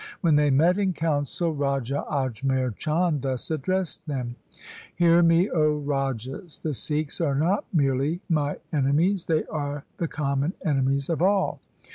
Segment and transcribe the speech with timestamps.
[0.21, 4.35] When they met in council, Raja Ajmer Chand thus addressed them:'
[4.95, 9.27] Hear me, O rajas, the Sikhs are not merely my enemies.
[9.27, 11.59] They are the common enemies of all.